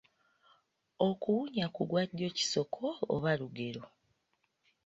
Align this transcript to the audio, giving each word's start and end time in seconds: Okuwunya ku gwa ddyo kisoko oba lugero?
Okuwunya 1.07 1.65
ku 1.75 1.81
gwa 1.89 2.03
ddyo 2.09 2.29
kisoko 2.37 2.85
oba 3.13 3.31
lugero? 3.39 3.83